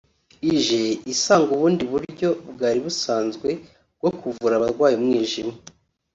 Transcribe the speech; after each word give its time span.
Ije 0.55 0.81
isanga 1.13 1.49
ubundi 1.55 1.83
buryo 1.91 2.29
bwari 2.51 2.79
busanzwe 2.85 3.49
bwo 3.97 4.11
kuvura 4.19 4.53
abarwaye 4.59 4.95
umwijima 4.97 5.53